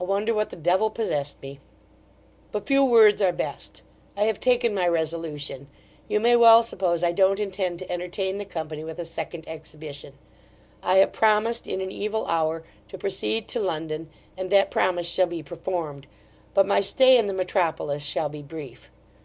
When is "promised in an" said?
11.12-11.90